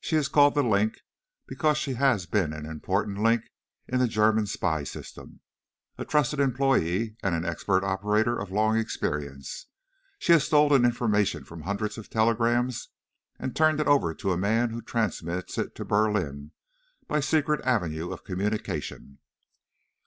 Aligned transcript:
She 0.00 0.16
is 0.16 0.28
called 0.28 0.54
'The 0.54 0.62
Link,' 0.62 1.02
because 1.46 1.76
she 1.76 1.92
has 1.92 2.24
been 2.24 2.54
an 2.54 2.64
important 2.64 3.18
link 3.18 3.50
in 3.86 3.98
the 3.98 4.08
German 4.08 4.46
spy 4.46 4.82
system. 4.82 5.40
A 5.98 6.06
trusted 6.06 6.40
employee 6.40 7.18
and 7.22 7.34
an 7.34 7.44
expert 7.44 7.84
operator 7.84 8.38
of 8.40 8.50
long 8.50 8.78
experience, 8.78 9.66
she 10.18 10.32
has 10.32 10.44
stolen 10.44 10.86
information 10.86 11.44
from 11.44 11.64
hundreds 11.64 11.98
of 11.98 12.08
telegrams 12.08 12.88
and 13.38 13.54
turned 13.54 13.78
it 13.78 13.86
over 13.86 14.14
to 14.14 14.32
a 14.32 14.38
man 14.38 14.70
who 14.70 14.80
transmitted 14.80 15.58
it 15.60 15.74
to 15.74 15.84
Berlin 15.84 16.52
by 17.06 17.18
a 17.18 17.22
secret 17.22 17.60
avenue 17.62 18.10
of 18.10 18.24
communication. 18.24 19.18